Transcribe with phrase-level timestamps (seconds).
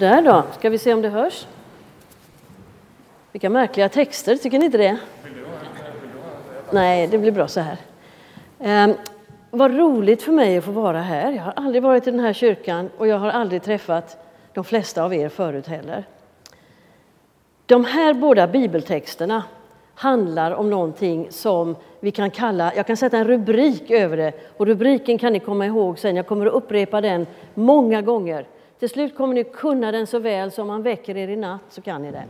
[0.00, 1.46] Där då, ska vi se om det hörs.
[3.32, 4.98] Vilka märkliga texter, tycker ni inte det?
[6.70, 7.76] Nej, det blir bra så här.
[8.58, 8.96] Eh,
[9.50, 11.32] vad roligt för mig att få vara här.
[11.32, 14.24] Jag har aldrig varit i den här kyrkan och jag har aldrig träffat
[14.54, 16.04] de flesta av er förut heller.
[17.66, 19.42] De här båda bibeltexterna
[19.94, 24.66] handlar om någonting som vi kan kalla, jag kan sätta en rubrik över det och
[24.66, 28.46] rubriken kan ni komma ihåg sen, jag kommer att upprepa den många gånger.
[28.80, 31.82] Till slut kommer ni kunna den så väl som man väcker er i natt så
[31.82, 32.28] kan ni den.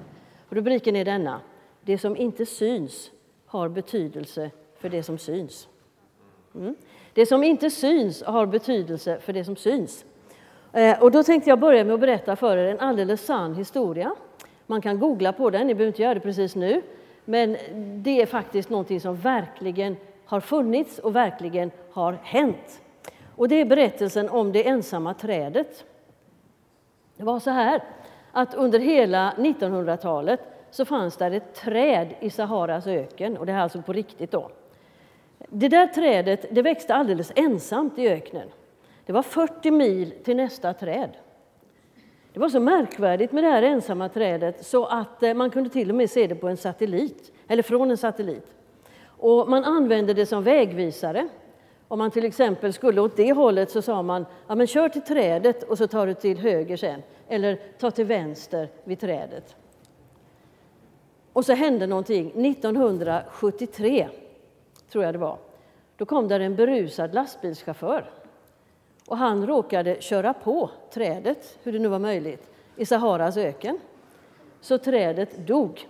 [0.48, 1.40] Rubriken är denna,
[1.82, 3.10] det som inte syns
[3.46, 5.68] har betydelse för det som syns.
[6.54, 6.74] Mm.
[7.12, 10.04] Det som inte syns har betydelse för det som syns.
[10.72, 14.14] Eh, och då tänkte jag börja med att berätta för er en alldeles sann historia.
[14.66, 16.82] Man kan googla på den, ni behöver inte göra det precis nu.
[17.24, 17.56] Men
[18.02, 22.80] det är faktiskt någonting som verkligen har funnits och verkligen har hänt.
[23.36, 25.84] Och det är berättelsen om det ensamma trädet.
[27.20, 27.82] Det var så här
[28.32, 33.62] att under hela 1900-talet så fanns där ett träd i Saharas öken, och det här
[33.62, 34.50] alltså på riktigt då.
[35.48, 38.48] Det där trädet det växte alldeles ensamt i öknen.
[39.06, 41.10] Det var 40 mil till nästa träd.
[42.32, 45.90] Det var så märkvärdigt med det här ensamma trädet så att eh, man kunde till
[45.90, 48.54] och med se det på en satellit, eller från en satellit.
[49.04, 51.28] Och man använde det som vägvisare.
[51.90, 55.02] Om man till exempel skulle åt det hållet så sa man ja, men kör till
[55.02, 59.56] trädet och så tar du till höger sen, eller ta till vänster vid trädet.
[61.32, 64.08] Och så hände någonting 1973,
[64.90, 65.38] tror jag det var.
[65.96, 68.10] Då kom där en berusad lastbilschaufför
[69.08, 73.78] och han råkade köra på trädet, hur det nu var möjligt, i Saharas öken.
[74.60, 75.88] Så trädet dog.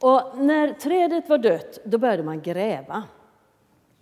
[0.00, 3.02] Och när trädet var dött, då började man gräva.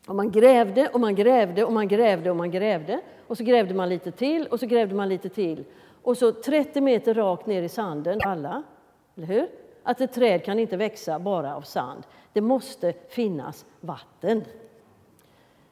[0.07, 3.01] Och man grävde och man grävde och man grävde och man grävde.
[3.27, 5.65] Och så grävde man lite till och så grävde man lite till.
[6.03, 8.63] Och så 30 meter rakt ner i sanden, alla,
[9.17, 9.49] eller hur?
[9.83, 12.03] Att ett träd kan inte växa bara av sand.
[12.33, 14.45] Det måste finnas vatten.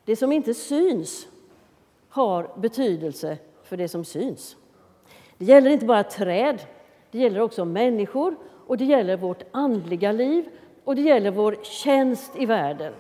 [0.05, 1.27] Det som inte syns
[2.09, 4.57] har betydelse för det som syns.
[5.39, 6.63] Det gäller inte bara träd,
[7.11, 10.49] det gäller också människor och det gäller vårt andliga liv
[10.85, 12.93] och det gäller vår tjänst i världen.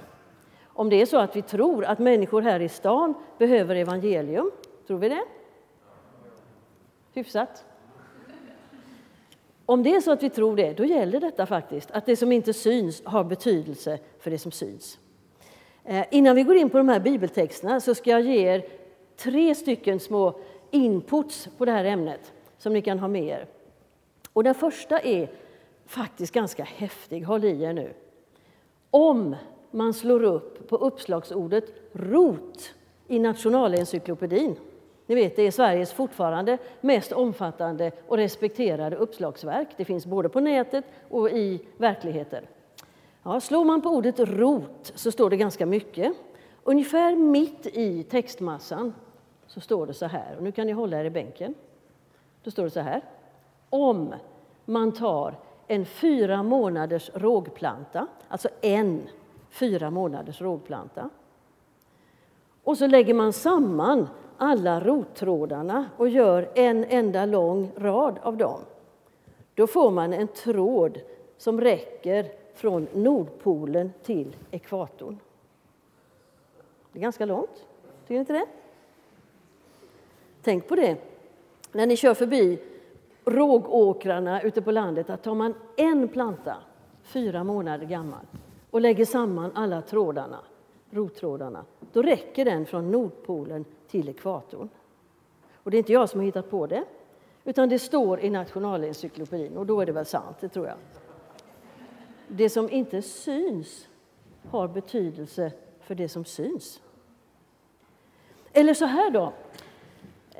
[0.80, 4.50] Om det är så att vi tror att människor här i stan behöver evangelium,
[4.86, 5.24] tror vi det?
[7.12, 7.64] Hyfsat.
[9.66, 12.32] Om det är så att vi tror det, då gäller detta faktiskt, att det som
[12.32, 14.98] inte syns har betydelse för det som syns.
[15.84, 18.64] Eh, innan vi går in på de här bibeltexterna så ska jag ge er
[19.16, 23.46] tre stycken små inputs på det här ämnet som ni kan ha med er.
[24.32, 25.30] Och den första är
[25.86, 27.92] faktiskt ganska häftig, håll i er nu.
[28.90, 29.36] Om
[29.70, 32.74] man slår upp på uppslagsordet rot
[33.08, 34.56] i Nationalencyklopedin,
[35.10, 39.68] ni vet det är Sveriges fortfarande mest omfattande och respekterade uppslagsverk.
[39.76, 42.44] Det finns både på nätet och i verkligheten.
[43.22, 46.12] Ja, slår man på ordet rot så står det ganska mycket.
[46.64, 48.94] Ungefär mitt i textmassan
[49.46, 51.54] så står det så här, och nu kan ni hålla er i bänken.
[52.42, 53.02] Då står det så här.
[53.70, 54.14] Om
[54.64, 55.34] man tar
[55.66, 59.02] en fyra månaders rågplanta, alltså en
[59.50, 61.10] fyra månaders rågplanta,
[62.64, 68.60] och så lägger man samman alla rottrådarna och gör en enda lång rad av dem.
[69.54, 71.00] Då får man en tråd
[71.36, 75.18] som räcker från Nordpolen till ekvatorn.
[76.92, 77.66] Det är ganska långt,
[78.02, 78.46] tycker ni inte det?
[80.42, 80.96] Tänk på det
[81.72, 82.58] när ni kör förbi
[83.24, 86.56] rågåkrarna ute på landet att tar man en planta,
[87.02, 88.26] fyra månader gammal,
[88.70, 90.38] och lägger samman alla trådarna,
[90.90, 94.68] rottrådarna, då räcker den från Nordpolen till ekvatorn.
[95.54, 96.84] Och det är inte jag som har hittat på det,
[97.44, 100.76] utan det står i Nationalencyklopedin och då är det väl sant, det tror jag.
[102.28, 103.88] Det som inte syns
[104.50, 106.80] har betydelse för det som syns.
[108.52, 109.32] Eller så här då.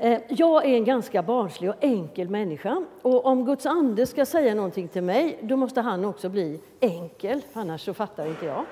[0.03, 2.85] Eh, jag är en ganska barnslig och enkel människa.
[3.03, 7.43] Och om Guds ande ska säga någonting till mig, då måste han också bli enkel,
[7.53, 8.65] annars så fattar inte jag.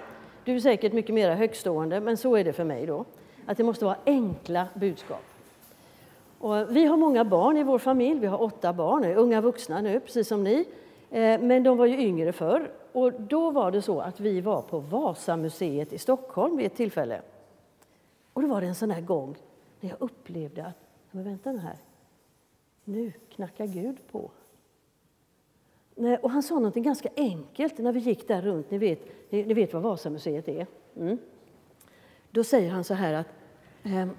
[0.45, 3.05] Du är säkert mycket mer högstående, men så är det för mig då.
[3.47, 5.23] Att det måste vara enkla budskap.
[6.39, 8.21] Och vi har många barn i vår familj.
[8.21, 10.65] Vi har åtta barn, unga vuxna nu, precis som ni.
[11.11, 12.71] Eh, men de var ju yngre förr.
[12.93, 17.21] Och då var det så att vi var på Vasamuseet i Stockholm vid ett tillfälle.
[18.33, 19.37] Och då var det en sån här gång
[19.81, 21.79] när jag upplevde att men vänta nu här.
[22.85, 24.31] Nu knackar Gud på.
[26.23, 28.71] Och han sa något ganska enkelt när vi gick där runt.
[28.71, 30.67] Ni vet, ni, vet vad Vasamuseet är.
[30.97, 31.19] Mm.
[32.31, 33.27] Då säger han så här att
[33.83, 34.11] ehm,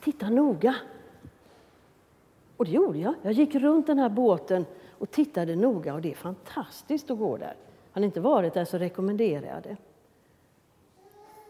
[0.00, 0.74] titta noga.
[2.56, 3.14] Och det gjorde jag.
[3.22, 7.36] Jag gick runt den här båten och tittade noga och det är fantastiskt att gå
[7.36, 7.56] där.
[7.92, 9.76] Har ni inte varit där så rekommenderar jag det.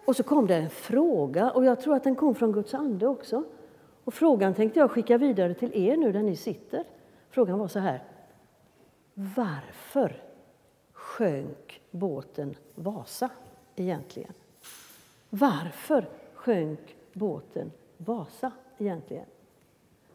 [0.05, 3.07] Och så kom det en fråga och jag tror att den kom från Guds ande
[3.07, 3.45] också.
[4.09, 6.85] Och frågan tänkte jag skicka vidare till er nu där ni sitter.
[7.31, 8.03] Frågan var så här.
[9.15, 10.23] Varför
[10.93, 13.31] sjönk båten Vasa
[13.77, 14.33] egentligen?
[15.31, 19.25] Varför sjönk båten Vasa egentligen?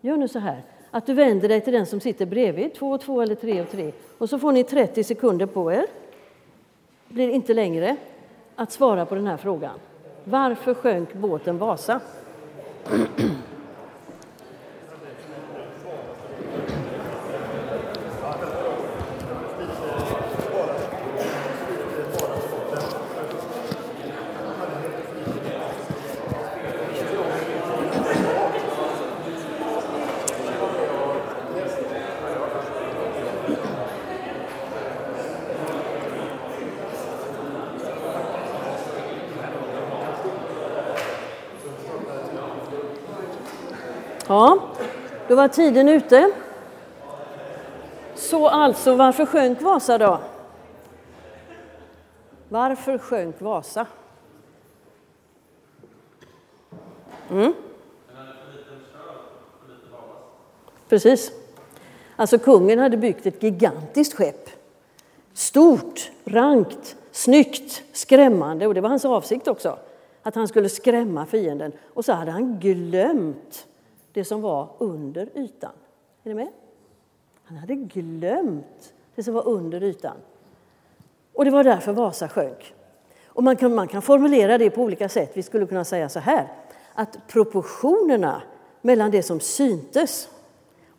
[0.01, 3.01] Gör nu så här att du vänder dig till den som sitter bredvid, två och
[3.01, 3.91] två eller tre och tre.
[4.17, 5.85] Och så får ni 30 sekunder på er,
[7.07, 7.97] blir inte längre,
[8.55, 9.79] att svara på den här frågan.
[10.23, 12.01] Varför sjönk båten Vasa?
[44.33, 44.59] Ja,
[45.27, 46.31] då var tiden ute.
[48.15, 50.19] Så alltså, varför sjönk Vasa då?
[52.49, 53.85] Varför sjönk Vasa?
[57.29, 57.53] Mm.
[60.89, 61.31] Precis.
[62.15, 64.49] Alltså kungen hade byggt ett gigantiskt skepp.
[65.33, 69.77] Stort, rankt, snyggt, skrämmande och det var hans avsikt också.
[70.23, 71.71] Att han skulle skrämma fienden.
[71.93, 73.67] Och så hade han glömt
[74.13, 75.71] det som var under ytan.
[76.23, 76.47] Är ni med?
[77.43, 80.17] Han hade glömt det som var under ytan.
[81.33, 82.73] Och det var därför Vasa sjönk.
[83.27, 85.31] Och man kan, man kan formulera det på olika sätt.
[85.33, 86.47] Vi skulle kunna säga så här,
[86.93, 88.41] att proportionerna
[88.81, 90.29] mellan det som syntes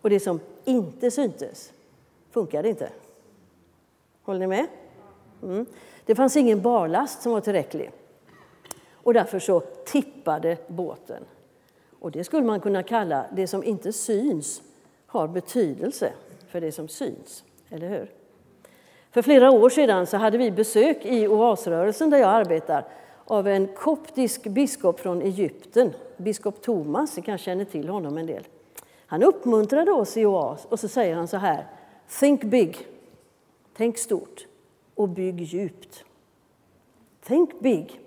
[0.01, 1.73] och det som inte syntes
[2.31, 2.89] funkade inte.
[4.23, 4.67] Håller ni med?
[5.43, 5.67] Mm.
[6.05, 7.91] Det fanns ingen barlast som var tillräcklig.
[8.93, 11.25] Och därför så tippade båten.
[12.05, 14.63] Och det skulle man kunna kalla det som inte syns
[15.07, 16.13] har betydelse
[16.49, 18.11] för det som syns, eller hur?
[19.11, 22.85] För flera år sedan så hade vi besök i oasrörelsen där jag arbetar
[23.25, 28.45] av en koptisk biskop från Egypten, biskop Thomas, ni kanske känner till honom en del.
[29.07, 31.67] Han uppmuntrade oss i oas och så säger han så här,
[32.21, 32.87] think big,
[33.77, 34.47] tänk stort
[34.95, 36.05] och bygg djupt.
[37.23, 38.01] Think big,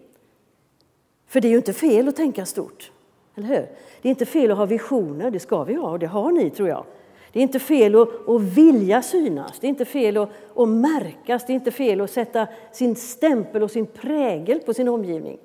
[1.28, 2.92] för det är ju inte fel att tänka stort.
[3.38, 3.68] Eller hur?
[4.02, 6.50] Det är inte fel att ha visioner, det ska vi ha och det har ni
[6.50, 6.86] tror jag.
[7.32, 11.46] Det är inte fel att, att vilja synas, det är inte fel att, att märkas,
[11.46, 15.40] det är inte fel att sätta sin stämpel och sin prägel på sin omgivning.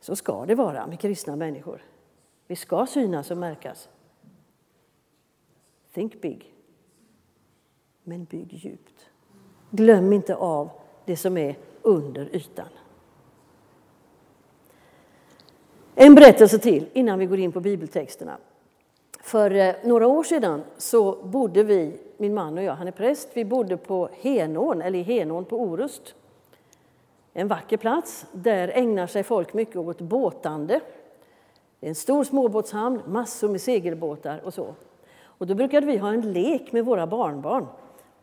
[0.00, 1.84] Så ska det vara med kristna människor.
[2.46, 3.88] Vi ska synas och märkas.
[5.92, 6.54] Think big,
[8.02, 9.10] men bygg djupt.
[9.70, 10.70] Glöm inte av
[11.04, 12.68] det som är under ytan.
[16.02, 18.36] En berättelse till innan vi går in på bibeltexterna.
[19.22, 23.28] För eh, några år sedan så bodde vi, min man och jag, han är präst,
[23.34, 26.14] vi bodde på Henån, eller i Henån på Orust.
[27.32, 28.26] En vacker plats.
[28.32, 30.80] Där ägnar sig folk mycket åt båtande.
[31.80, 34.74] Det är en stor småbåtshamn, massor med segelbåtar och så.
[35.22, 37.66] Och då brukade vi ha en lek med våra barnbarn.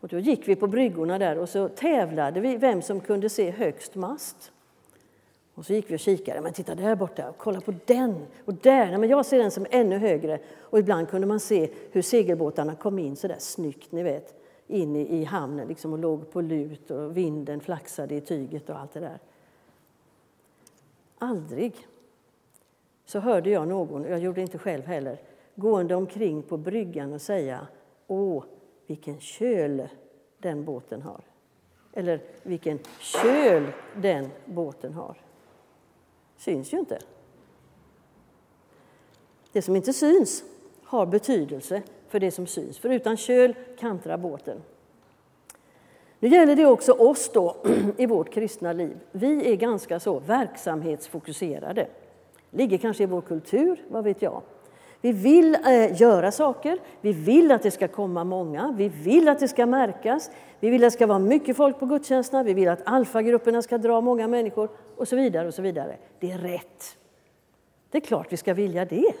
[0.00, 3.50] Och då gick vi på bryggorna där och så tävlade vi vem som kunde se
[3.50, 4.52] högst mast.
[5.58, 6.40] Och så gick vi och kikade.
[6.40, 8.86] Men titta där borta, kolla på den och där.
[8.86, 10.38] Nej, men jag ser den som ännu högre.
[10.60, 14.34] Och ibland kunde man se hur segelbåtarna kom in så där snyggt, ni vet,
[14.66, 18.78] in i, i hamnen liksom, och låg på lut och vinden flaxade i tyget och
[18.78, 19.18] allt det där.
[21.18, 21.86] Aldrig
[23.04, 25.20] så hörde jag någon, jag gjorde det inte själv heller,
[25.54, 27.66] gående omkring på bryggan och säga
[28.06, 28.44] Åh,
[28.86, 29.88] vilken köl
[30.38, 31.20] den båten har.
[31.92, 35.16] Eller vilken köl den båten har
[36.38, 36.98] syns ju inte.
[39.52, 40.44] Det som inte syns
[40.84, 44.62] har betydelse för det som syns, för utan köl kantrar båten.
[46.20, 47.56] Nu gäller det också oss då
[47.96, 48.96] i vårt kristna liv.
[49.12, 51.86] Vi är ganska så verksamhetsfokuserade.
[52.50, 54.42] ligger kanske i vår kultur, vad vet jag.
[55.00, 59.38] Vi vill eh, göra saker, vi vill att det ska komma många, vi vill att
[59.38, 62.68] det ska märkas, vi vill att det ska vara mycket folk på gudstjänsterna, vi vill
[62.68, 65.48] att alfagrupperna ska dra många människor och så vidare.
[65.48, 65.96] och så vidare.
[66.20, 66.96] Det är rätt.
[67.90, 69.12] Det är klart vi ska vilja det.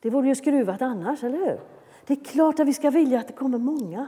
[0.00, 1.60] Det vore ju skruvat annars, eller hur?
[2.06, 4.06] Det är klart att vi ska vilja att det kommer många.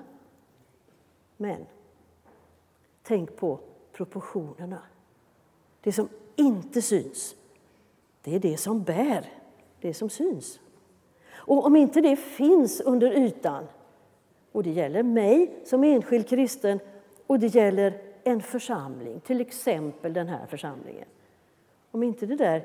[1.36, 1.66] Men
[3.02, 3.60] tänk på
[3.92, 4.78] proportionerna.
[5.80, 7.34] Det som inte syns,
[8.22, 9.39] det är det som bär
[9.80, 10.60] det som syns.
[11.32, 13.66] Och om inte det finns under ytan,
[14.52, 16.80] och det gäller mig som enskild kristen
[17.26, 21.08] och det gäller en församling, till exempel den här församlingen.
[21.90, 22.64] Om inte det där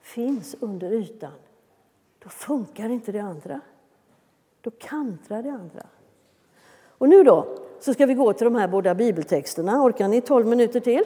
[0.00, 1.32] finns under ytan,
[2.18, 3.60] då funkar inte det andra.
[4.60, 5.86] Då kantrar det andra.
[6.98, 9.82] Och nu då, så ska vi gå till de här båda bibeltexterna.
[9.82, 11.04] Orkar ni 12 minuter till?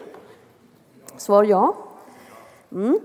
[1.16, 1.76] Svar ja.
[2.72, 3.00] Mm.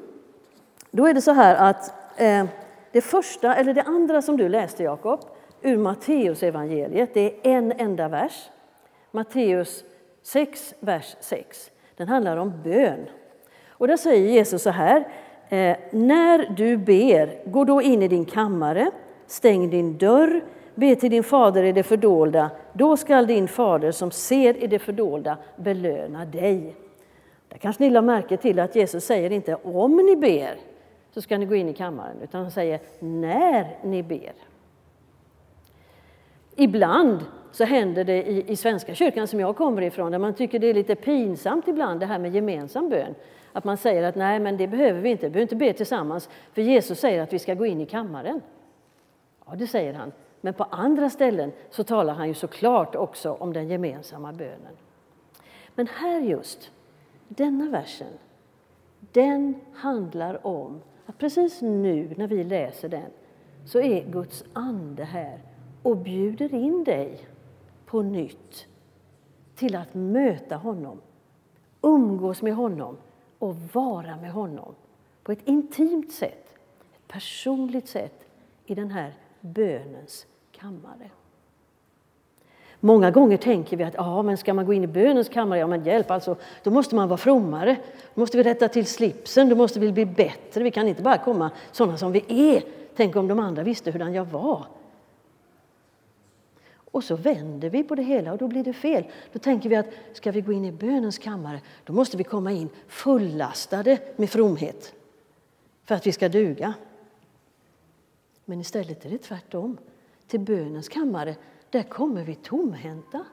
[0.92, 2.46] Då är det så här att Eh,
[2.92, 5.20] det första, eller det andra som du läste Jakob,
[5.62, 8.50] ur Matteus evangeliet, det är en enda vers.
[9.12, 9.84] Matteus
[10.24, 11.72] 6, vers 6.
[11.98, 13.06] Den handlar om bön.
[13.68, 15.08] Och där säger Jesus så här.
[15.50, 18.92] Eh, När du ber, gå då in i din kammare,
[19.28, 20.44] stäng din dörr,
[20.76, 22.52] be till din fader i det fördolda.
[22.74, 26.76] Då skall din fader som ser i det fördolda belöna dig.
[27.50, 30.56] Där kanske ni lade märke till att Jesus säger inte om ni ber
[31.14, 34.34] så ska ni gå in i kammaren, utan han säger när ni ber.
[36.56, 40.60] Ibland så händer det i, i Svenska kyrkan som jag kommer ifrån, där man tycker
[40.60, 43.16] det är lite pinsamt ibland det här med gemensam bön.
[43.54, 46.30] Att man säger att nej, men det behöver vi inte, vi behöver inte be tillsammans,
[46.54, 48.42] för Jesus säger att vi ska gå in i kammaren.
[49.46, 50.12] Ja, det säger han.
[50.42, 54.78] Men på andra ställen så talar han ju såklart också om den gemensamma bönen.
[55.76, 56.72] Men här just,
[57.28, 58.14] denna versen,
[59.00, 63.12] den handlar om att precis nu när vi läser den
[63.66, 65.40] så är Guds ande här
[65.84, 67.28] och bjuder in dig
[67.86, 68.68] på nytt
[69.56, 71.02] till att möta honom,
[71.82, 72.98] umgås med honom
[73.40, 74.76] och vara med honom
[75.24, 76.56] på ett intimt sätt,
[76.94, 78.26] ett personligt sätt
[78.66, 81.10] i den här bönens kammare.
[82.86, 85.68] Många gånger tänker vi att ja, men ska man gå in i bönens kammare, ja
[85.68, 87.78] men hjälp, alltså, då måste man vara frommare.
[88.14, 90.64] Då måste vi rätta till slipsen, då måste vi bli bättre.
[90.64, 92.64] Vi kan inte bara komma sådana som vi är.
[92.96, 94.66] Tänk om de andra visste hurdan jag var.
[96.76, 99.04] Och så vänder vi på det hela och då blir det fel.
[99.34, 102.52] Då tänker vi att ska vi gå in i bönens kammare, då måste vi komma
[102.52, 104.94] in fullastade med fromhet
[105.86, 106.74] för att vi ska duga.
[108.46, 109.78] Men istället är det tvärtom.
[110.28, 111.36] Till bönens kammare,
[111.74, 113.26] där kommer vi tomhänta.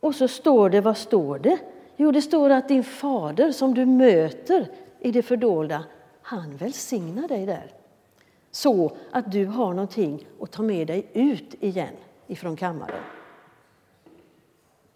[0.00, 1.58] Och så står det, vad står det?
[1.96, 4.68] Jo, det står att din fader som du möter
[5.00, 5.84] i det fördolda,
[6.22, 7.72] han välsignar dig där.
[8.50, 11.94] Så att du har någonting att ta med dig ut igen
[12.26, 13.02] ifrån kammaren.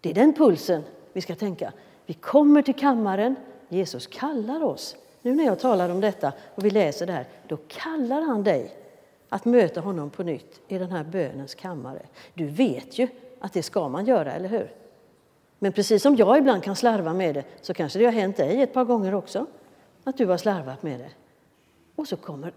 [0.01, 0.83] Det är den pulsen
[1.13, 1.73] vi ska tänka.
[2.05, 3.35] Vi kommer till kammaren,
[3.69, 4.95] Jesus kallar oss.
[5.21, 8.78] Nu när jag talar om detta och vi läser det här, då kallar han dig
[9.29, 12.01] att möta honom på nytt i den här bönens kammare.
[12.33, 13.07] Du vet ju
[13.39, 14.71] att det ska man göra, eller hur?
[15.59, 18.61] Men precis som jag ibland kan slarva med det så kanske det har hänt dig
[18.61, 19.45] ett par gånger också,
[20.03, 21.09] att du har slarvat med det.
[21.95, 22.53] Och så kommer...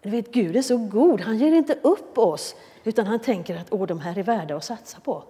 [0.00, 3.66] Du vet, Gud är så god, han ger inte upp oss utan han tänker att
[3.70, 5.24] Åh, de här är värda att satsa på.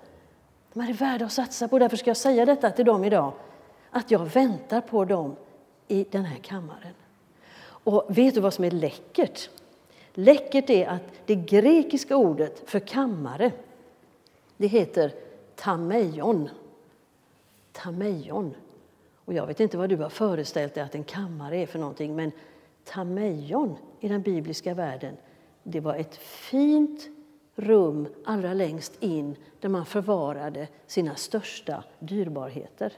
[0.73, 3.33] De här är värda att satsa på, därför ska jag säga detta till dem idag.
[3.91, 5.37] Att jag väntar på dem
[5.89, 6.95] i den här kammaren.
[7.63, 9.51] Och vet du vad som är läckert?
[10.15, 13.53] Läckert är att det grekiska ordet för kammare,
[14.57, 15.13] det heter
[15.55, 16.49] tameion.
[17.73, 18.55] Tameion.
[19.25, 22.17] Och jag vet inte vad du har föreställt dig att en kammare är för någonting,
[22.17, 22.33] men
[22.85, 25.17] tameion i den bibliska världen,
[25.63, 27.09] det var ett fint
[27.55, 32.93] rum allra längst in där man förvarade sina största dyrbarheter.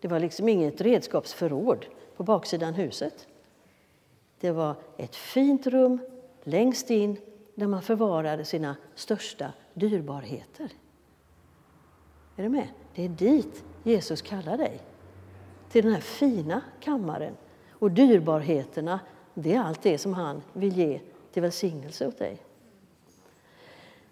[0.00, 3.26] Det var liksom inget redskapsförråd på baksidan huset.
[4.40, 6.00] Det var ett fint rum
[6.46, 7.16] längst in
[7.54, 10.70] där man förvarade sina största dyrbarheter.
[12.36, 12.68] Är du med?
[12.94, 14.80] Det är dit Jesus kallar dig.
[15.70, 17.36] Till den här fina kammaren.
[17.70, 19.00] Och dyrbarheterna,
[19.34, 21.00] det är allt det som han vill ge
[21.32, 22.38] till välsignelse åt dig.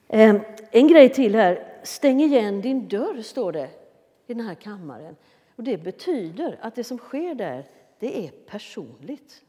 [0.09, 1.81] Ehm, en grej till här.
[1.83, 3.71] Stäng igen din dörr, står det
[4.27, 5.17] i den här kammaren.
[5.57, 9.43] Och det betyder att det som sker där, det är personligt.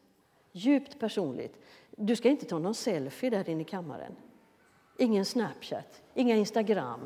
[0.52, 1.56] Djupt personligt.
[1.96, 4.16] Du ska inte ta någon selfie där inne i kammaren.
[4.98, 7.00] Ingen Snapchat, inga Instagram.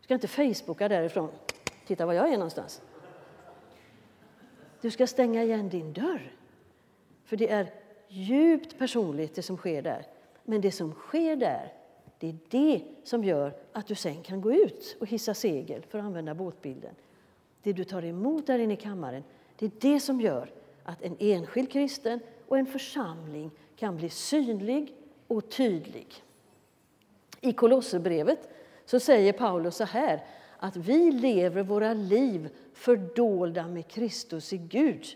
[0.00, 1.30] Du ska inte Facebooka därifrån.
[1.86, 2.82] Titta var jag är någonstans.
[4.80, 6.34] Du ska stänga igen din dörr.
[7.24, 7.74] För det är
[8.08, 10.06] djupt personligt det som sker där.
[10.44, 11.72] Men det som sker där,
[12.18, 15.98] det är det som gör att du sen kan gå ut och hissa segel, för
[15.98, 16.94] att använda båtbilden.
[17.62, 19.24] Det du tar emot där inne i kammaren,
[19.56, 20.52] det är det som gör
[20.82, 23.50] att en enskild kristen och en församling
[23.80, 24.94] kan bli synlig
[25.26, 26.24] och tydlig.
[27.40, 28.48] I Kolosserbrevet
[28.84, 30.24] så säger Paulus så här
[30.58, 35.06] att vi lever våra liv fördolda med Kristus i Gud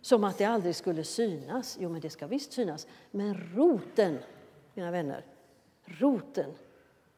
[0.00, 1.78] som att det aldrig skulle synas.
[1.80, 2.86] Jo, men det ska visst synas.
[3.10, 4.18] Men roten
[4.74, 5.24] mina vänner.
[5.84, 6.50] Roten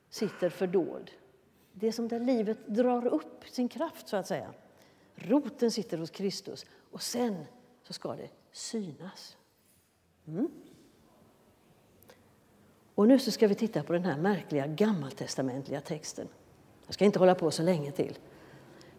[0.09, 1.11] sitter fördold.
[1.73, 4.55] Det är som där livet drar upp sin kraft, så att säga.
[5.15, 7.45] Roten sitter hos Kristus och sen
[7.83, 9.37] så ska det synas.
[10.27, 10.51] Mm.
[12.95, 16.29] Och nu så ska vi titta på den här märkliga gammaltestamentliga texten.
[16.87, 18.19] Jag ska inte hålla på så länge till.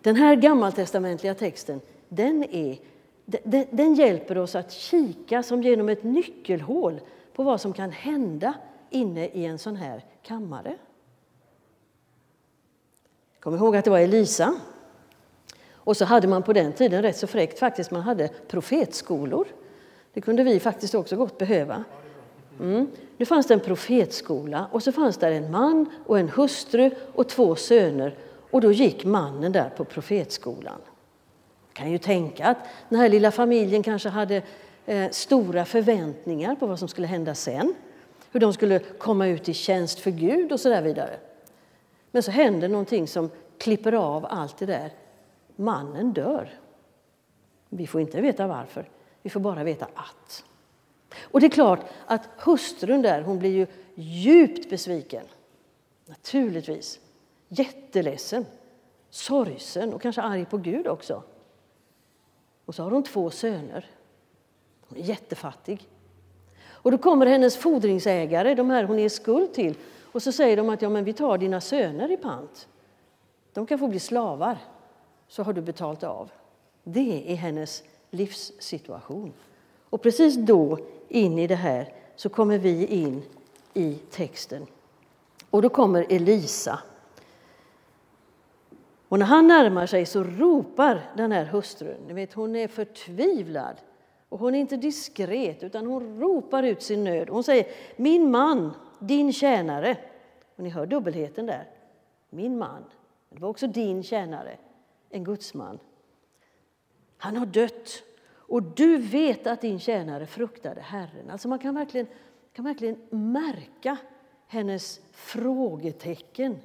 [0.02, 2.78] Den här gammaltestamentliga texten den, är,
[3.26, 7.02] den, den hjälper oss att kika som genom ett nyckelhål
[7.34, 8.54] på vad som kan hända
[8.90, 10.78] inne i en sån här kammare.
[13.40, 14.56] Kom ihåg att det var Elisa.
[15.74, 19.48] Och så hade man på den tiden rätt så fräckt faktiskt, man hade profetskolor.
[20.14, 21.84] Det kunde vi faktiskt också gott behöva.
[22.60, 22.88] Mm.
[23.18, 27.30] Nu fanns det en profetskola och så fanns där en man och en hustru och
[27.30, 28.16] två söner
[28.52, 30.82] och då gick mannen där på profetskolan.
[31.74, 32.58] kan ju tänka att
[32.90, 34.42] den här lilla familjen kanske hade
[34.86, 37.76] eh, stora förväntningar på vad som skulle hända sen.
[38.32, 41.20] Hur de skulle komma ut i tjänst för Gud och så där vidare.
[42.12, 44.92] Men så händer någonting som klipper av allt det där.
[45.56, 46.60] Mannen dör.
[47.70, 48.90] Vi får inte veta varför,
[49.22, 50.44] vi får bara veta att.
[51.22, 55.26] Och det är klart att hustrun där, hon blir ju djupt besviken.
[56.06, 57.00] Naturligtvis.
[57.48, 58.46] Jätteledsen,
[59.10, 61.24] sorgsen och kanske arg på Gud också.
[62.66, 63.90] Och så har hon två söner.
[64.88, 65.88] Hon är jättefattig.
[66.68, 69.78] Och då kommer hennes fordringsägare, de här hon är skuld till,
[70.12, 72.68] och så säger de att ja, men vi tar dina söner i pant.
[73.54, 74.58] De kan få bli slavar,
[75.28, 76.32] så har du betalt av.
[76.84, 79.34] Det är hennes livssituation.
[79.96, 83.24] Och precis då, in i det här, så kommer vi in
[83.74, 84.68] i texten.
[85.50, 86.80] Och då kommer Elisa.
[89.08, 91.98] Och när han närmar sig så ropar den här hustrun.
[92.08, 93.76] Ni vet, hon är förtvivlad.
[94.30, 97.30] Och hon är inte diskret, utan hon ropar ut sin nöd.
[97.30, 99.98] Hon säger Min man, din tjänare.
[100.56, 101.70] Och ni hör dubbelheten där.
[102.30, 102.84] Min man.
[103.30, 104.58] Det var också din tjänare,
[105.10, 105.80] en gudsman.
[107.18, 108.04] Han har dött
[108.48, 111.30] och du vet att din tjänare fruktade Herren.
[111.30, 112.08] Alltså man kan verkligen,
[112.54, 113.98] kan verkligen märka
[114.48, 116.58] hennes frågetecken.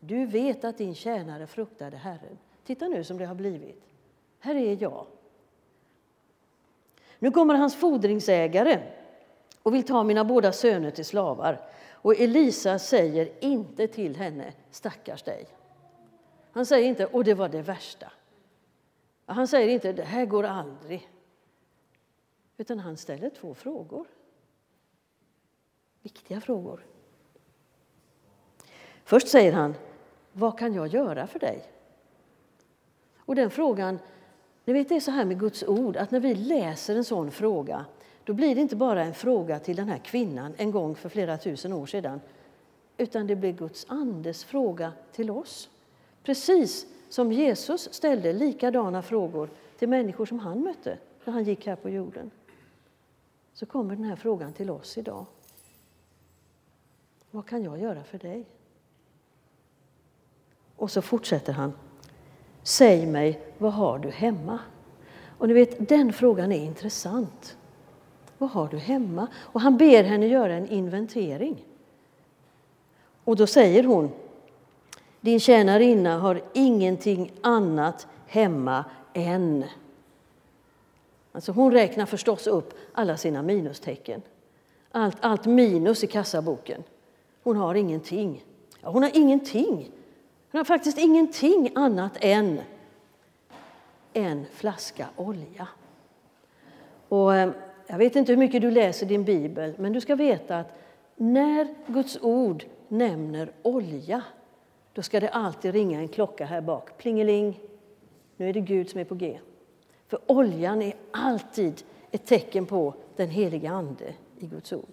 [0.00, 2.38] Du vet att din tjänare fruktade Herren.
[2.64, 3.82] Titta nu som det har blivit.
[4.40, 5.06] Här är jag.
[7.18, 8.78] Nu kommer hans fordringsägare
[9.62, 11.60] och vill ta mina båda söner till slavar.
[11.92, 15.46] Och Elisa säger inte till henne, stackars dig.
[16.52, 18.12] Han säger inte, och det var det värsta.
[19.30, 21.08] Han säger inte det här går aldrig.
[22.56, 24.06] Utan han ställer två frågor.
[26.02, 26.86] Viktiga frågor.
[29.04, 29.74] Först säger han,
[30.32, 31.72] vad kan jag göra för dig?
[33.18, 33.98] Och den frågan,
[34.64, 37.30] ni vet det är så här med Guds ord, att när vi läser en sån
[37.30, 37.84] fråga,
[38.24, 41.38] då blir det inte bara en fråga till den här kvinnan en gång för flera
[41.38, 42.20] tusen år sedan,
[42.96, 45.70] utan det blir Guds andes fråga till oss.
[46.22, 51.76] Precis som Jesus ställde likadana frågor till människor som han mötte när han gick här
[51.76, 52.30] på jorden.
[53.52, 55.26] Så kommer den här frågan till oss idag.
[57.30, 58.44] Vad kan jag göra för dig?
[60.76, 61.72] Och så fortsätter han.
[62.62, 64.58] Säg mig, vad har du hemma?
[65.38, 67.56] Och ni vet, den frågan är intressant.
[68.38, 69.26] Vad har du hemma?
[69.34, 71.64] Och han ber henne göra en inventering.
[73.24, 74.10] Och då säger hon
[75.20, 79.64] din tjänarinna har ingenting annat hemma än...
[81.32, 84.22] Alltså hon räknar förstås upp alla sina minustecken.
[84.92, 86.82] Allt, allt minus i kassaboken.
[87.42, 88.44] Hon har ingenting.
[88.82, 89.90] Ja, hon har ingenting.
[90.50, 92.60] Hon har faktiskt ingenting annat än
[94.12, 95.68] en flaska olja.
[97.08, 97.50] Och eh,
[97.86, 100.78] jag vet inte hur mycket du läser din bibel, men du ska veta att
[101.16, 104.22] när Guds ord nämner olja
[104.98, 106.98] då ska det alltid ringa en klocka här bak.
[106.98, 107.60] Plingeling,
[108.36, 109.38] nu är det Gud som är på G.
[110.08, 114.92] För oljan är alltid ett tecken på den heliga Ande i Guds ord.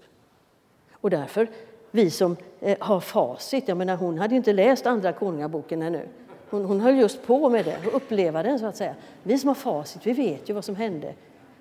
[0.91, 1.47] Och därför,
[1.91, 6.07] vi som eh, har facit, jag menar hon hade inte läst Andra Konungaboken ännu.
[6.49, 8.95] Hon, hon höll just på med det, och uppleva den så att säga.
[9.23, 11.13] Vi som har facit, vi vet ju vad som hände.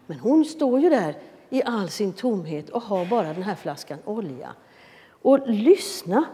[0.06, 1.14] Men hon står ju där
[1.50, 4.52] i all sin tomhet och har bara den här flaskan olja.
[5.08, 6.24] Och lyssna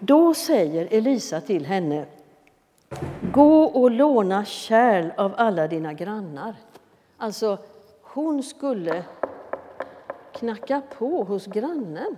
[0.00, 2.06] då säger Elisa till henne
[3.32, 6.54] Gå och låna kärl av alla dina grannar.
[7.16, 7.58] Alltså,
[8.02, 9.04] hon skulle
[10.32, 12.16] knacka på hos grannen.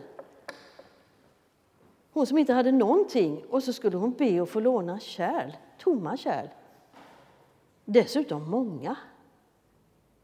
[2.12, 6.17] Hon som inte hade någonting, och så skulle hon be att få låna kärl, tomma
[6.17, 6.49] kärl.
[7.85, 8.97] Dessutom många.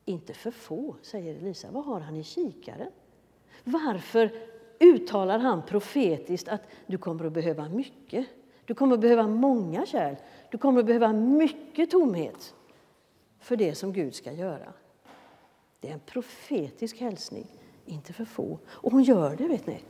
[0.04, 1.68] Inte för få, säger Elisa.
[1.70, 2.90] Vad har han i kikaren?
[3.64, 4.30] Varför
[4.80, 8.26] uttalar han profetiskt att du kommer att behöva mycket.
[8.64, 10.16] Du kommer att behöva många kärl.
[10.50, 12.54] Du kommer att behöva mycket tomhet
[13.40, 14.72] för det som Gud ska göra.
[15.80, 17.46] Det är en profetisk hälsning,
[17.86, 18.58] inte för få.
[18.68, 19.74] Och hon gör det, vet ni.
[19.74, 19.80] Det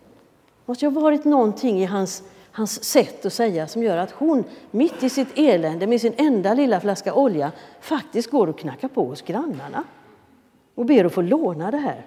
[0.67, 5.03] måste ha varit någonting i hans, hans sätt att säga som gör att hon mitt
[5.03, 9.23] i sitt elände med sin enda lilla flaska olja faktiskt går och knackar på hos
[9.23, 9.85] grannarna
[10.75, 12.07] och ber att få låna det här.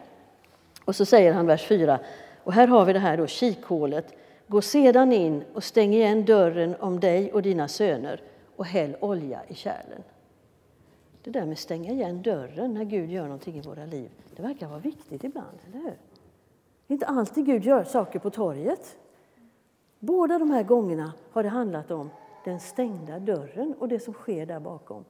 [0.86, 2.00] Och så säger han vers 4,
[2.48, 4.14] och här har vi det här då, kikhålet.
[4.48, 8.22] Gå sedan in och stäng igen dörren om dig och dina söner
[8.56, 10.04] och häll olja i kärlen.
[11.24, 14.68] Det där med stänga igen dörren när Gud gör någonting i våra liv, det verkar
[14.68, 15.98] vara viktigt ibland, eller hur?
[16.88, 18.98] Det är inte alltid Gud gör saker på torget.
[20.00, 22.10] Båda de här gångerna har det handlat om
[22.46, 25.06] den stängda dörren och det som sker där bakom.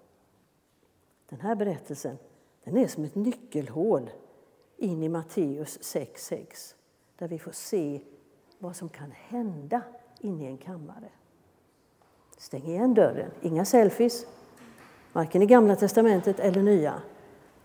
[1.30, 2.18] Den här berättelsen
[2.64, 4.10] den är som ett nyckelhål
[4.78, 6.77] in i Matteus 6.6
[7.18, 8.02] där vi får se
[8.60, 9.82] vad som kan hända
[10.20, 11.10] inne i en kammare.
[12.38, 14.26] Stäng igen dörren, inga selfies,
[15.14, 17.02] varken i Gamla testamentet eller Nya,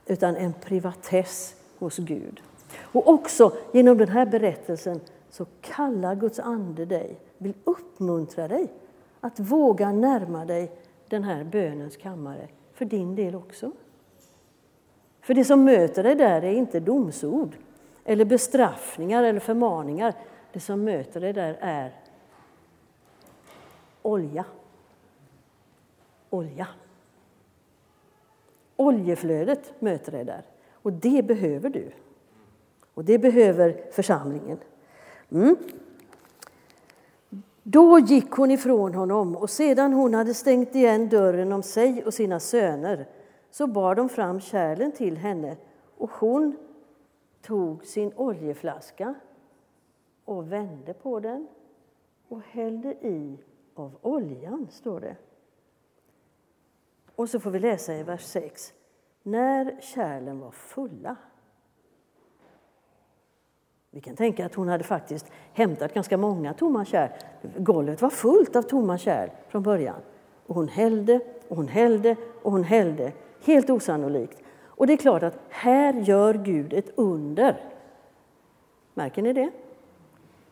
[0.06, 2.42] utan en privatess hos Gud.
[2.78, 8.72] Och också genom den här berättelsen så kallar Guds ande dig, vill uppmuntra dig
[9.20, 10.72] att våga närma dig
[11.08, 13.72] den här bönens kammare för din del också.
[15.20, 17.56] För det som möter dig där är inte domsord
[18.04, 20.14] eller bestraffningar eller förmaningar.
[20.52, 21.92] Det som möter dig där är
[24.02, 24.44] olja.
[26.30, 26.66] Olja.
[28.76, 30.42] Oljeflödet möter dig där.
[30.72, 31.90] Och det behöver du.
[32.94, 34.58] Och det behöver församlingen.
[35.30, 35.56] Mm.
[37.62, 42.14] Då gick hon ifrån honom och sedan hon hade stängt igen dörren om sig och
[42.14, 43.06] sina söner
[43.50, 45.56] så bar de fram kärlen till henne
[45.96, 46.56] och hon
[47.42, 49.14] tog sin oljeflaska
[50.24, 51.48] och vände på den
[52.28, 53.38] och hällde i
[53.74, 55.16] av oljan, står det.
[57.16, 58.72] Och så får vi läsa i vers 6.
[59.22, 61.16] När kärlen var fulla.
[63.90, 67.10] Vi kan tänka att hon hade faktiskt hämtat ganska många tomma kärl.
[67.56, 70.00] Golvet var fullt av tomma kärl från början.
[70.46, 73.12] Och hon hällde och hon hällde och hon hällde
[73.44, 74.41] Helt osannolikt.
[74.82, 77.56] Och det är klart att här gör Gud ett under.
[78.94, 79.50] Märker ni det?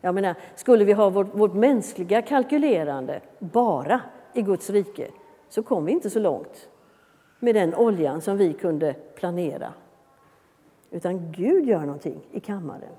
[0.01, 4.01] Jag menar, skulle vi ha vårt, vårt mänskliga kalkylerande bara
[4.33, 5.07] i Guds rike
[5.49, 6.69] så kom vi inte så långt
[7.39, 9.73] med den oljan som vi kunde planera.
[10.91, 12.95] Utan Gud gör någonting i kammaren.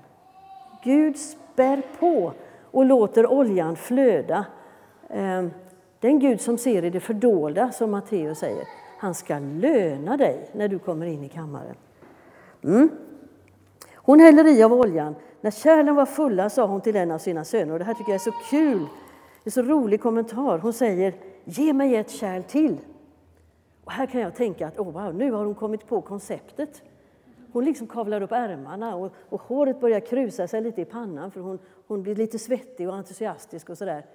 [0.83, 2.33] Gud spär på
[2.71, 4.45] och låter oljan flöda.
[5.09, 5.51] Ehm,
[5.99, 8.67] den Gud som ser i det fördolda, som Matteus säger,
[9.03, 11.75] han ska löna dig när du kommer in i kammaren.
[12.63, 12.89] Mm.
[13.95, 15.15] Hon häller i av oljan.
[15.41, 18.11] När kärlen var fulla sa hon till en av sina söner, och det här tycker
[18.11, 18.87] jag är så kul,
[19.43, 20.57] det är så rolig kommentar.
[20.57, 21.13] Hon säger,
[21.43, 22.77] ge mig ett kärl till.
[23.83, 26.81] Och här kan jag tänka att oh, wow, nu har hon kommit på konceptet.
[27.51, 31.41] Hon liksom kavlar upp ärmarna och, och håret börjar krusa sig lite i pannan för
[31.41, 34.05] hon, hon blir lite svettig och entusiastisk och sådär.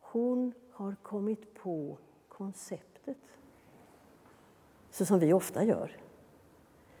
[0.00, 3.16] Hon har kommit på konceptet
[4.90, 5.90] så som vi ofta gör.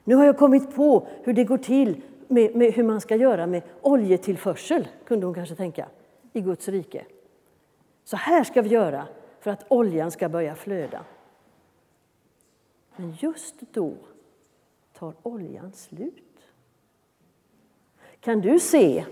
[0.04, 3.46] Nu har jag kommit på hur det går till med, med, hur man ska göra
[3.46, 5.88] med oljetillförsel, kunde hon kanske tänka,
[6.32, 7.04] i Guds rike.
[8.04, 9.06] Så här ska vi göra
[9.40, 11.04] för att oljan ska börja flöda.
[12.96, 13.94] Men just då
[14.92, 16.24] tar oljan slut.
[18.20, 19.04] Kan du se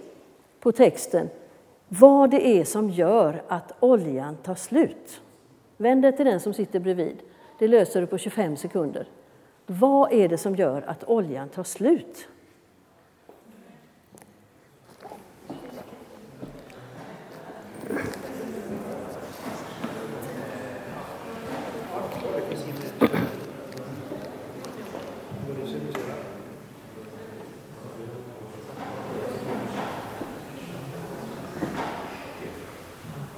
[0.60, 1.28] på texten
[1.88, 5.22] vad det är som gör att oljan tar slut?
[5.76, 7.16] Vänd dig till den som sitter bredvid.
[7.58, 9.06] Det löser du på 25 sekunder.
[9.66, 12.28] Vad är det som gör att oljan tar slut?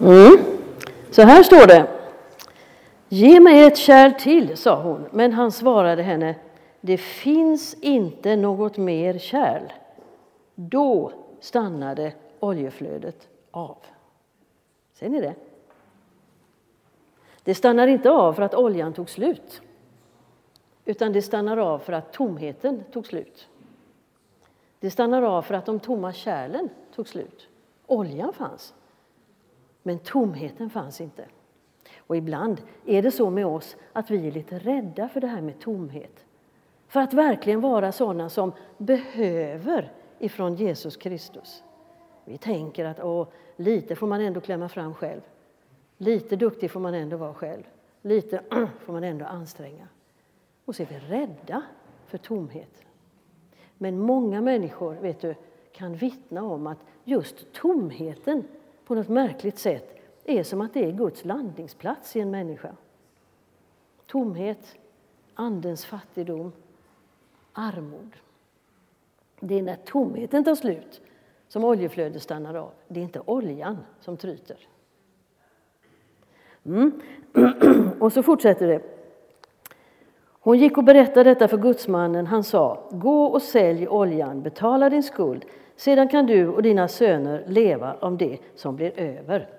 [0.01, 0.39] Mm.
[1.11, 1.98] Så här står det.
[3.09, 6.35] Ge mig ett kärl till, sa hon, men han svarade henne,
[6.81, 9.73] det finns inte något mer kärl.
[10.55, 13.77] Då stannade oljeflödet av.
[14.93, 15.35] Ser ni det?
[17.43, 19.63] Det stannar inte av för att oljan tog slut,
[20.85, 23.49] utan det stannar av för att tomheten tog slut.
[24.81, 27.49] Det stannar av för att de tomma kärlen tog slut.
[27.87, 28.75] Oljan fanns,
[29.83, 31.25] men tomheten fanns inte.
[32.09, 35.41] Och ibland är det så med oss att vi är lite rädda för det här
[35.41, 36.25] med tomhet.
[36.87, 41.63] För att verkligen vara sådana som behöver ifrån Jesus Kristus.
[42.25, 45.21] Vi tänker att åh, lite får man ändå klämma fram själv.
[45.99, 47.63] Lite duktig får man ändå vara själv.
[48.03, 48.41] Lite
[48.81, 49.89] får man ändå anstränga.
[50.65, 51.63] Och så är vi rädda
[52.07, 52.85] för tomhet.
[53.79, 55.35] Men många människor vet du,
[55.73, 58.45] kan vittna om att just tomheten
[58.87, 59.98] på något märkligt sätt
[60.29, 62.73] är som att det är Guds landningsplats i en människa.
[64.07, 64.77] Tomhet,
[65.35, 66.53] Andens fattigdom,
[67.53, 68.17] armod.
[69.41, 71.01] Det är när tomheten tar slut
[71.49, 72.71] som oljeflödet stannar av.
[72.89, 74.57] Det är inte oljan som tryter.
[76.67, 77.01] Mm.
[78.01, 78.83] och så fortsätter det.
[80.41, 82.27] Hon gick och berättade detta för gudsmannen.
[82.27, 85.45] Han sa, gå och sälj oljan, betala din skuld.
[85.77, 89.58] Sedan kan du och dina söner leva om det som blir över.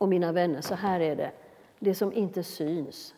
[0.00, 1.32] Och mina vänner, så här är det.
[1.78, 3.14] Det som inte syns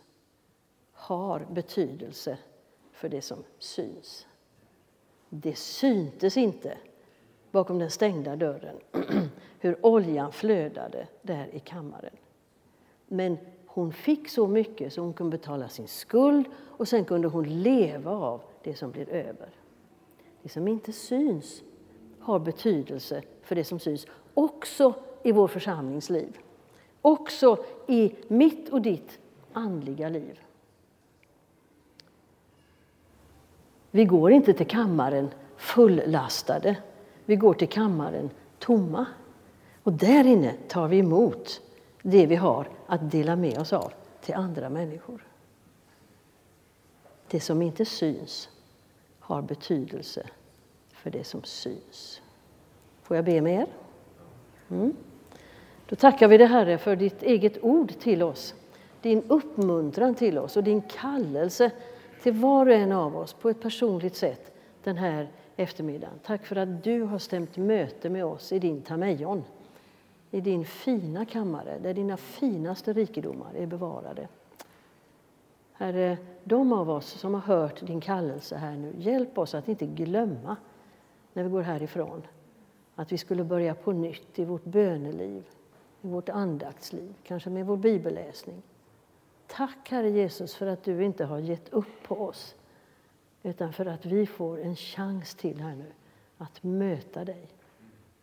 [0.93, 2.39] har betydelse
[2.93, 4.27] för det som syns.
[5.29, 6.79] Det syntes inte
[7.51, 8.77] bakom den stängda dörren
[9.61, 12.17] hur oljan flödade där i kammaren.
[13.09, 17.63] Men hon fick så mycket så hon kunde betala sin skuld och sen kunde hon
[17.63, 19.49] leva av det som blir över.
[20.43, 21.63] Det som inte syns
[22.19, 26.39] har betydelse för det som syns, också i vår församlingsliv.
[27.03, 29.19] Också i mitt och ditt
[29.53, 30.41] andliga liv.
[33.91, 36.77] Vi går inte till kammaren fullastade.
[37.25, 39.07] Vi går till kammaren tomma.
[39.83, 41.61] Och där inne tar vi emot
[42.03, 45.27] det vi har att dela med oss av till andra människor.
[47.29, 48.49] Det som inte syns
[49.19, 50.27] har betydelse
[50.93, 52.21] för det som syns.
[53.03, 53.67] Får jag be med er?
[54.69, 54.97] Mm.
[55.93, 58.55] Då tackar vi dig Herre för ditt eget ord till oss,
[59.03, 61.71] din uppmuntran till oss och din kallelse
[62.23, 64.53] till var och en av oss på ett personligt sätt
[64.83, 66.15] den här eftermiddagen.
[66.23, 69.45] Tack för att du har stämt möte med oss i din Tamejon,
[70.31, 74.29] i din fina kammare där dina finaste rikedomar är bevarade.
[75.73, 79.87] Herre, de av oss som har hört din kallelse här nu, hjälp oss att inte
[79.87, 80.57] glömma
[81.33, 82.23] när vi går härifrån
[82.95, 85.45] att vi skulle börja på nytt i vårt böneliv,
[86.03, 88.63] i vårt andaktsliv, kanske med vår bibelläsning.
[89.47, 92.55] Tack Herre Jesus för att du inte har gett upp på oss
[93.43, 95.93] utan för att vi får en chans till här nu
[96.39, 97.49] att möta dig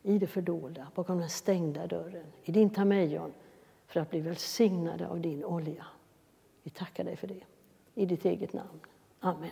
[0.04, 3.34] i det fördolda, bakom den stängda dörren, i din tamejon
[3.88, 5.86] för att bli välsignade av din olja.
[6.64, 7.44] Vi tackar dig för det.
[7.96, 8.80] I ditt eget namn.
[9.20, 9.52] Amen.